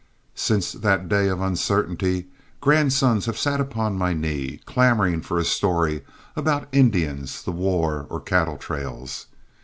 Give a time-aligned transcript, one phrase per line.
[0.33, 2.25] Since that day of uncertainty,
[2.59, 6.03] grandsons have sat upon my knee, clamoring for a story
[6.35, 9.27] about Indians, the war, or cattle trails.